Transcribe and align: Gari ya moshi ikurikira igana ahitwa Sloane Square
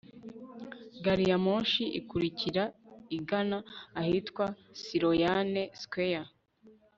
Gari 1.03 1.25
ya 1.29 1.37
moshi 1.45 1.83
ikurikira 1.99 2.63
igana 3.17 3.57
ahitwa 4.01 4.45
Sloane 4.81 5.63
Square 5.81 6.25